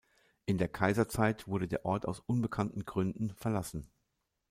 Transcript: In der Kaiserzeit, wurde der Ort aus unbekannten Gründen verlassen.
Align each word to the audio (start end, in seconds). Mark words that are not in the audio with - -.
In 0.47 0.57
der 0.57 0.67
Kaiserzeit, 0.67 1.47
wurde 1.47 1.67
der 1.67 1.85
Ort 1.85 2.07
aus 2.07 2.21
unbekannten 2.21 2.85
Gründen 2.85 3.35
verlassen. 3.35 3.91